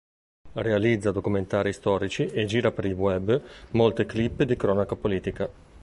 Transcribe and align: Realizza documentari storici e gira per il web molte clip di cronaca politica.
Realizza 0.53 1.11
documentari 1.11 1.71
storici 1.73 2.25
e 2.25 2.45
gira 2.45 2.71
per 2.71 2.85
il 2.85 2.93
web 2.93 3.39
molte 3.73 4.07
clip 4.07 4.41
di 4.41 4.55
cronaca 4.57 4.95
politica. 4.95 5.47